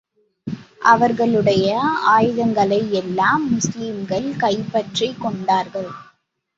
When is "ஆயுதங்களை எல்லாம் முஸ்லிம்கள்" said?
2.05-4.29